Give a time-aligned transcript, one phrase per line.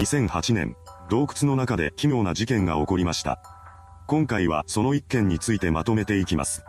[0.00, 0.76] 2008年、
[1.10, 3.38] 洞窟の中で奇妙な事件が起こりました。
[4.06, 6.64] 今回はその一件についてまとめていきます。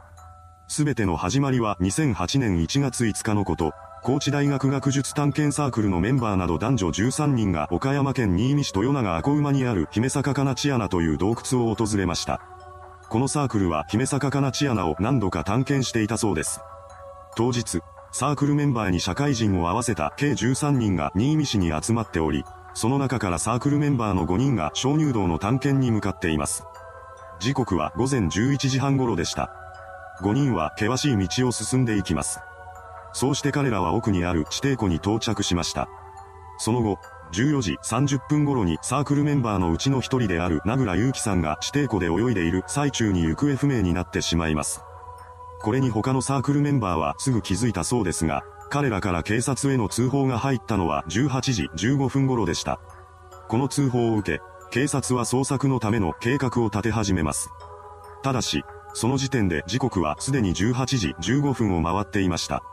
[0.68, 3.72] すべての始まりは2008年1月5日のこと、
[4.04, 12.42] 高知大学学術探検サークルのメンバーなど男女13人が岡山県新見市豊永赤馬にある姫坂かなち穴という洞窟を訪れました。
[13.08, 16.60] このサークルは姫坂かなち穴を何度か探検していたそうです。
[17.38, 17.80] 当日、
[18.12, 26.64] サークルメンバーに社会人を合わせた計13人が新見市に集まっており、その中からサークルメンバーの5人が鍾乳洞の探検に向かっています。
[27.40, 29.52] 時刻は午前11時半頃でした。
[30.22, 32.40] 5人は険しい道を進んでいきます。
[33.14, 35.90] そうして彼らは奥にある地底湖に到着しました。
[36.60, 37.00] その後、
[37.34, 44.82] 14時30分頃にサークルメンバーのうちの一人である名倉祐樹さんが地底湖で泳いでいる最中に行方不明になってしまいます。
[45.62, 52.80] これに他のサークルメンバーはすぐ気づいたそうですが、彼らから警察への通報が入ったのは18時15分頃でした。
[53.50, 57.50] この通報を受け、警察は捜索のための計画を立て始めます。
[58.24, 62.64] ただし、その時点で時刻はすでに18時15分を回っていました。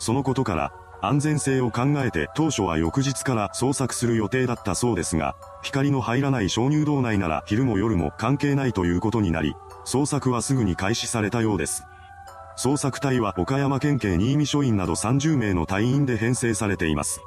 [0.00, 9.54] そのことから、安全性を考えて当初は翌日から捜索する予定だったそうですが、光の入らない鍾乳洞内なら昼も夜も関係ないということになり、
[9.86, 11.84] 捜索はすぐに開始されたようです。
[12.60, 17.20] 捜索隊は岡山県警新見署員など30名の隊員で編成されています。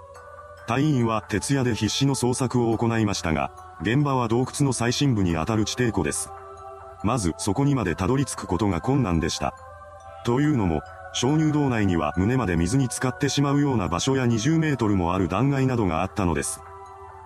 [0.68, 3.50] 隊員は徹夜で必死の捜索を行いましたが、
[3.82, 6.30] 現場は洞窟の最深部にあたる地底湖です。
[7.06, 9.54] まずそこにまでたどり着くことが困難でした。
[10.26, 10.82] というのも、
[11.14, 16.60] 鍾乳洞内には胸まで水に浸かってしまうような場所や20メートルもある断崖などがあったのです。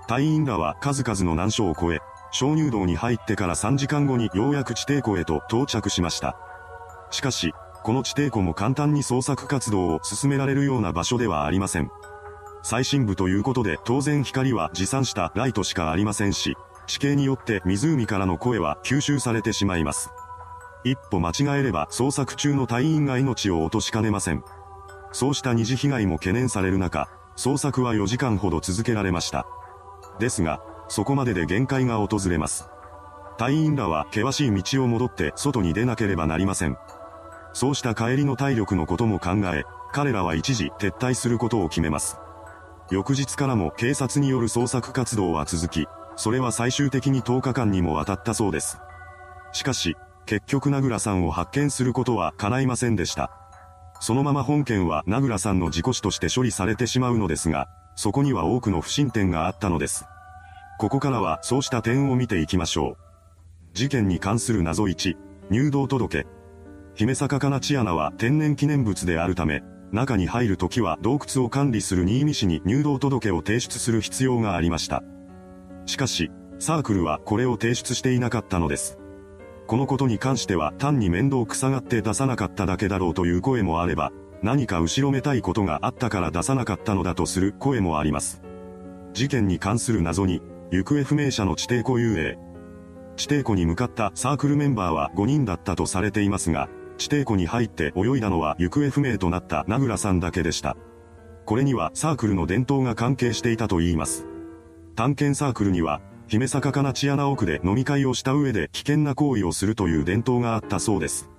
[0.08, 2.00] 隊員らは数々の難所を越え、
[2.32, 6.38] 鍾乳洞に入ってから3時間後にようやく地底湖へと到着しました。
[7.10, 7.52] しかし、
[7.86, 11.92] この地底湖も簡単に捜索活動を進められるような場所ではありません。
[12.64, 20.10] 最深部ということで当然光は持参したライトしかありませんし、地形によって湖からの声は吸収されてしまいます。
[20.84, 24.44] 一歩間違えれば捜索中の隊員が命を落としかねません。
[25.12, 27.08] そうした二次被害も懸念される中、
[27.38, 29.46] 捜索は4時間ほど続けられました。
[30.18, 32.68] ですが、そこまでで限界が訪れます。
[33.38, 36.80] 隊員らは険しい道を戻って外に出なければなりません。
[37.56, 42.18] そうした帰りの体力のことも考え、彼らは一時撤退することを決めます。
[42.92, 48.78] 翌日からも警察による捜索活動は続き、それは最終的に10日間にもわたったそうです。
[49.54, 49.96] しかし、
[50.26, 53.32] 結局名倉さんを発見することは叶いませんでした。
[54.02, 60.04] そのまま本件は名倉さんの事故死として処理されてしまうのですが、そこには多くの不審点があったのです。
[60.78, 63.74] ここからはそうした点を見ていきましょう。
[63.74, 65.16] 事件に関する謎1、
[65.50, 66.35] 入道届。
[66.96, 75.04] 姫坂かなち穴は天然記念物であるため、中に入るときは洞窟を管理する新見市に入道届を提出する必要がありました。
[75.86, 78.98] しかし、サークルはこれを提出していなかったのです。
[79.68, 88.42] このことに関しては単に面倒くさがって出さなかっただけだろうという声もあれば、何か後ろめたいことがあったから出さなかったのだとする声もあります。
[89.14, 90.42] 事件に関する謎に、
[90.72, 92.38] 行方不明者の地底湖遊泳。
[93.18, 100.78] 地底湖に向かったサークルメンバーは5人だったとされていますが、地底湖に入って泳いだのは行方不明となった名倉さんだけでした。
[101.46, 104.26] これにはサークルの伝統が関係していたと言います。
[104.96, 111.30] 探検サークルには姫坂かなチアナ奥で飲み会をした上で危険な行為をするという伝統があったそうです。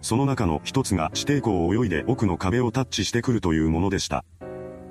[0.00, 4.24] その中の一つが地底湖を泳いで奥の壁をタッチしてくるというものでした。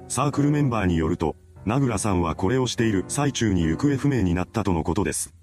[0.08, 1.36] サークルメンバーによると、
[1.66, 5.34] 名倉さんはこれをしている最中に行方不明になったとのことです。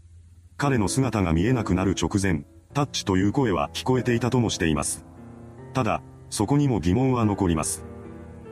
[0.56, 5.06] 彼の姿が見えなくなる直前、タッチという声は聞こえていたともしています。
[5.72, 7.84] ただ、そこにも疑問は残ります。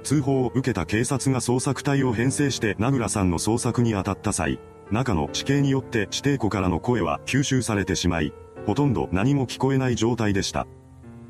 [0.05, 4.59] 通報を受けた警察が捜索隊を編成して名倉さんの捜索に当たった際、
[4.91, 8.33] 中の地形によって地底湖からの声は吸収されてしまい、
[8.67, 10.67] ほとんど何も聞こえない状態でした。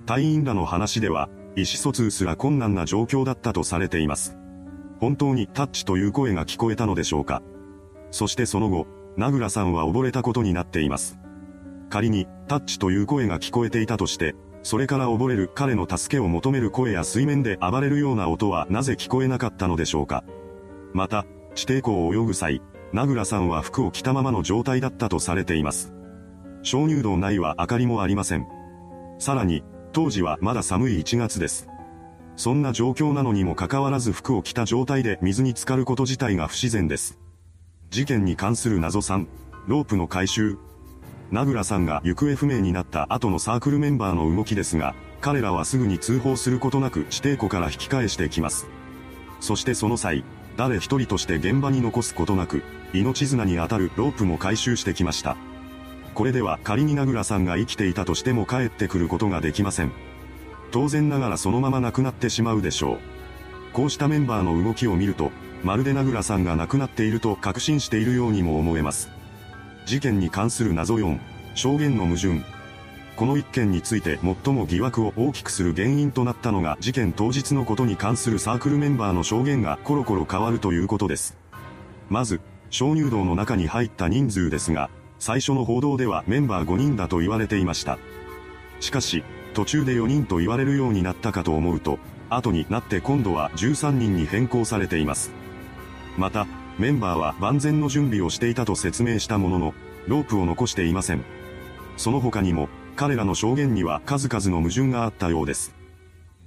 [0.04, 4.36] 隊員らの話では、意思疎通すら困難な状況だったとされています。
[5.00, 7.42] 本当にタッチという声が聞こえたのでしょうか
[8.10, 8.86] そしてその後、
[9.16, 11.18] 名倉さんは溺れたことになっています。
[11.92, 20.24] 仮に、タッチという声が聞こえていたとして、それから溺れる彼の助けを求める声や水面で暴れるような音はなぜ聞こえなかったのでしょうか
[20.94, 22.62] また、地底湖を泳ぐ際、
[22.94, 25.92] 名倉さんは服を着たままの状態だったとされています。
[26.62, 28.46] 鍾乳洞内は明かりもありません。
[29.18, 29.62] さらに、
[29.92, 31.68] 当時はまだ寒い1月です。
[32.36, 37.18] そんな状況なのにもかかわらず服を着た状態で水に浸かること自体が不自然です。
[37.90, 39.26] 事件に関する謎3、
[39.66, 40.56] ロープの回収。
[41.32, 48.66] 名倉さんが行方不明になった後のサークルメンバーの動きですが、彼らはすぐに通報することなく地底湖から引き返してきます。
[49.40, 50.24] そしてその際、
[50.58, 52.62] 誰一人として現場に残すことなく、
[52.92, 55.38] 命綱に当たるロープも回収してきました。
[56.14, 59.92] これでは仮に名倉さんが生きていたとしても帰ってくることができません。
[60.70, 62.98] 当然ながらそのまま亡くなってしまうでしょう。
[63.72, 65.32] こうしたメンバーの動きを見ると、
[65.64, 69.21] まるで名倉さんが亡くなっていると確信しているようにも思えます。
[69.86, 71.18] 事件に関する謎4、
[71.54, 72.40] 証言の矛盾。
[73.16, 81.36] この一件について最も疑惑を大きくする原因となったのが事件当日のことに関するサークルメンバーの証言がコロコロ変わるということです。
[82.08, 82.40] まず、
[82.70, 84.88] 鍾乳洞の中に入った人数ですが、
[85.18, 87.98] 最初の報道ではメンバー5人だと言われていました。
[88.80, 89.22] しかし、
[89.54, 91.98] 途中で4人と言われるようになったかと思うと、
[92.30, 95.30] 後になって今度は13人に変更されています。
[96.16, 96.46] また、
[96.82, 99.74] メンバーは万全の準備をしていたと説明したものの、
[100.08, 101.24] ロープを残していません。
[101.96, 105.76] その他にも、彼らの証言には数々の矛盾があったようです。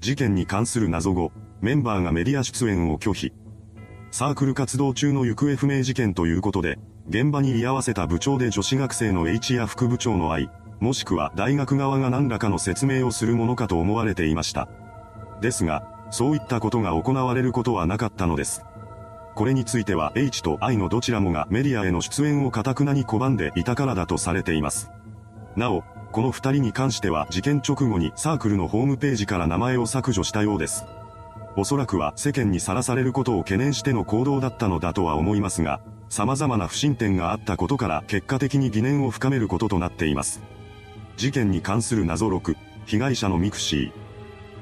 [0.02, 3.32] 事件に関する謎後、メンバーがメディア出演を拒否。
[4.12, 10.50] サークル活動中の行方不明事件ということで、現場に居合わせた部長で女子学生の H や副部長の愛、
[10.82, 14.68] もしくは大学側が何らかの説明をするものかと思われていました。
[15.40, 18.66] ですが、そういったことが行われることはなかったのです。
[19.36, 24.90] これについては H と I のどちらもがメディアへの出演をかたくなに拒んでいたからだとされています。
[25.58, 25.84] なお、
[26.14, 30.86] この二人に関しては事件直後にサークルのホームページから名前を削除したようです。
[31.58, 40.42] おそらくは世間にさらされることを懸念しての行動だったのだとは思いますが、様々な不審点があったことから結果的に疑念を深めることとなっています。
[41.18, 42.56] 事件に関する謎6、
[42.86, 43.92] 被害者のミクシー。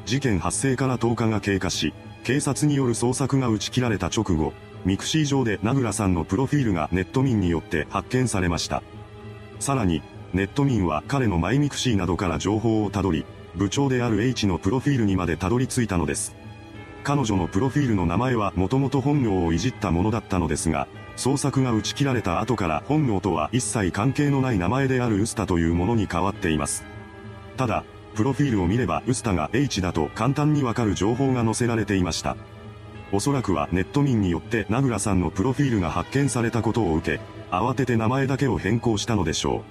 [0.05, 1.93] 事件発生から10日が経過し、
[2.23, 4.53] 警察による捜索が打ち切られた直後、
[4.85, 8.81] ミクシー上で名倉さんのプロフィールがネット民によって発見されました。
[9.59, 10.01] さらに、
[10.33, 13.25] ネット民は彼のマイミクシーなどから情報をたどり、
[13.55, 16.35] 部長である H のプロフィールにまでたどり着いたのです。
[17.03, 20.87] 彼女のプロフィールの名前はもともと本名をいじったものだったのですが、
[21.17, 26.85] 捜索が打ち切られた後から本名とは一切関係のない名前であるウスタというものに変わっています。
[27.57, 27.83] ただ、
[28.15, 32.37] プロフィールを見ればウスタが H だと簡単にわかる情報が載せられていました。
[33.11, 37.21] おそらくはネット民によって名倉さんのプロフィールが発見されたことを受け、
[37.51, 39.61] 慌てて名前だけを変更したのでしょう。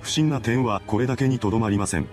[0.00, 2.06] 不審な点はこれだけにとどまりません。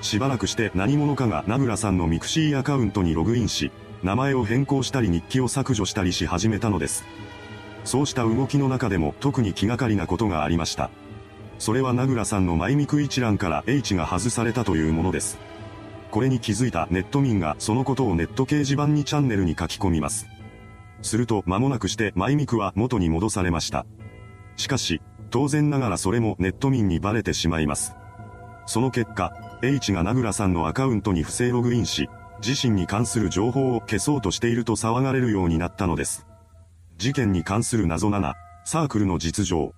[0.00, 3.72] しばらくして何者かが名倉さんのミクシーアカウントにログインし、
[4.04, 7.04] 名前を変更したり日記を削除したりし始めたのです。
[7.84, 10.90] そうした動きの中でも特に気がかりなことがありました。
[11.58, 15.38] それは名倉さんのマイミク一覧から H が外されたというものです。
[16.10, 20.26] これに気づいたネット民がそのことをネット掲示板2チャンネルに書き込みます。
[21.02, 23.86] すると間もなくしてマイミクは元に戻されました。
[24.56, 25.00] しかし、
[25.30, 27.94] 当然ながらそれもネット民にバレてしまいます。
[28.66, 29.32] その結果、
[29.62, 32.08] H が名倉さんのアカウントに不正ログインし、
[32.44, 36.26] 自身に関する情報を消そうとしていると騒がれるようになったのです。
[36.96, 38.34] 事件に関する謎7、
[38.64, 39.74] サークルの実情。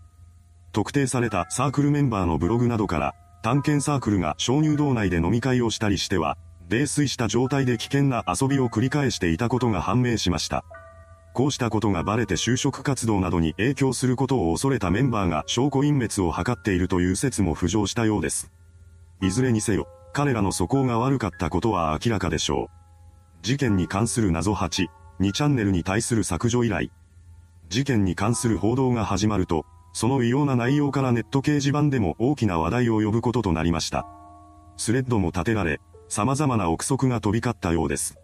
[0.72, 6.36] 特定されたサークルメンバーのブログなどから、探検サークルが鍾乳洞内で飲み会をしたりしては、
[6.68, 10.64] 泥酔した状態で危険な遊びを繰り返していたことが判明しました。
[11.32, 18.50] こうしたことがバレて就職活動などに影響することを恐れたメンバーが証拠隠滅を図っているという説も浮上したようです。
[19.20, 22.80] いずれにせよ、彼らの素行が悪かったことは明らかでしょう。
[23.42, 24.86] 事件に関する謎8、
[25.20, 26.88] 2チャンネルに対する削除依頼。
[27.68, 34.06] 事件に関する報道が始まると、その異様な内容からネット掲示板でも大きな話題を呼ぶこととなりました。
[34.76, 38.16] スレッドも立てられ、様々な憶測が飛び交ったようです。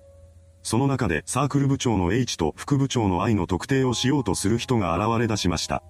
[0.63, 5.83] その中でサークル部長の H と副部長の I の特定をしようとする人が現れ出しました。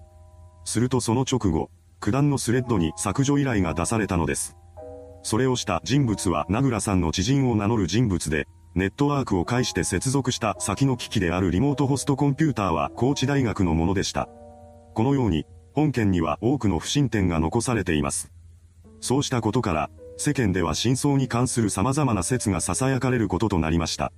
[0.65, 1.71] するとその直後、
[2.01, 4.57] 九段のスレッドに削除依頼が出されたのです。
[5.23, 14.29] それをした人物は名倉さんの知人を名乗る人物で、ネットワークを介して接続した先の機器であるリモートホストコンピューターは高知大学のものでした。
[14.95, 15.47] このように、
[15.77, 18.33] 本件には多くの不審点が残されています。
[19.03, 24.11] そうしたことから、世間では真相に関する様々な説が囁かれることとなりました。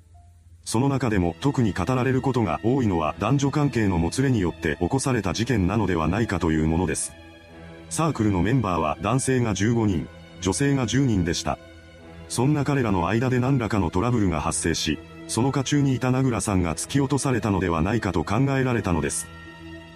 [0.65, 7.13] その中でも特に語られることが多いのは男女関係のもつれによって起こされた事件なのではないかというものです。
[7.91, 10.09] サークルのメンバーは男性が15人、
[10.41, 11.59] 女性が10人でした。
[12.29, 19.27] そんな彼らの間で何らかのトラブルが発生し、その渦中にいた名倉さんが突き落とされたのではないかと考えられたのです。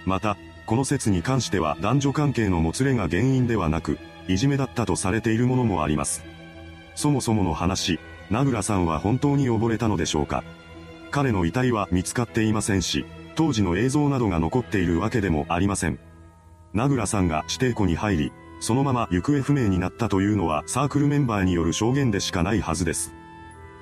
[0.04, 0.36] また、
[0.72, 6.24] この説に関しては男女関係のもつれが原因ではなく、いじめだったとされているものもあります。
[6.94, 8.00] そもそもの話、
[8.30, 10.42] 名倉さんは本当に溺れたのでしょうか
[11.10, 15.98] 彼の遺体は見つかっていませんし、当時の映像などが残っているわけでもありません。
[16.72, 23.12] 名倉さんが指定庫に入り、そのまま行方不明になったというのはサークルメンバーによる証言でしかないはずです。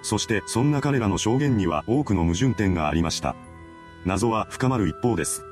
[0.02, 3.36] そしてそんな彼らの証言には多くの矛盾点がありました。
[4.04, 5.44] 謎は深まる一方です。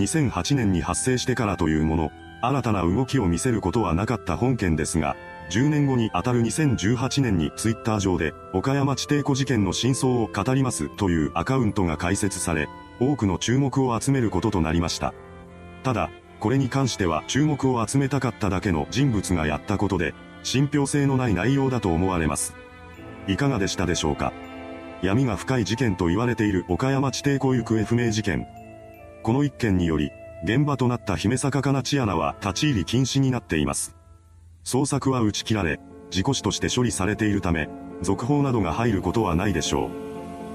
[0.00, 2.10] 2008年に発生してからというもの、
[2.42, 5.14] 新たな動きを見せることはなかった本件ですが、
[5.50, 12.68] 10年後にあたる2018年にツイッター上で、岡山地底湖事件の真相を語りますというアカウントが開設され、
[13.00, 15.12] 多くの注目を集めることとなりました。
[15.82, 22.54] ただ、これに関しては注目を集めたかっただけの人物がやったことで、信憑性のない内容だと思われます。
[23.26, 24.32] いかがでしたでしょうか？
[25.02, 28.46] 闇が深い事件と言われている岡山地底湖行方不明事件。
[29.22, 30.10] この一件により、
[30.44, 33.94] 現場となった姫坂かなち穴は立ち入り禁止になっています。
[34.64, 35.78] 捜索は打ち切られ、
[36.10, 37.68] 事故死として処理されているため、
[38.00, 39.90] 続報などが入ることはないでしょう。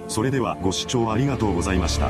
[0.08, 2.10] それではご視聴ありがとうございました。